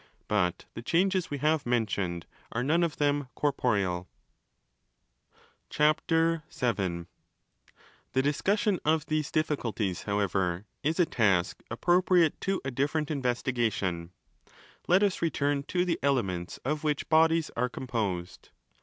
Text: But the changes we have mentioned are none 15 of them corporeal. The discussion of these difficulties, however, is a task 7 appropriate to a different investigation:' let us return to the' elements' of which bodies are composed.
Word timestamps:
But 0.27 0.65
the 0.73 0.81
changes 0.81 1.29
we 1.29 1.37
have 1.37 1.63
mentioned 1.63 2.25
are 2.51 2.63
none 2.63 2.81
15 2.81 2.83
of 2.85 2.97
them 2.97 3.27
corporeal. 3.35 4.09
The 5.69 7.05
discussion 8.11 8.79
of 8.83 9.05
these 9.05 9.29
difficulties, 9.31 10.01
however, 10.01 10.65
is 10.81 10.99
a 10.99 11.05
task 11.05 11.57
7 11.65 11.65
appropriate 11.69 12.41
to 12.41 12.59
a 12.65 12.71
different 12.71 13.11
investigation:' 13.11 14.09
let 14.87 15.03
us 15.03 15.21
return 15.21 15.61
to 15.67 15.85
the' 15.85 15.99
elements' 16.01 16.57
of 16.65 16.83
which 16.83 17.07
bodies 17.07 17.51
are 17.55 17.69
composed. 17.69 18.49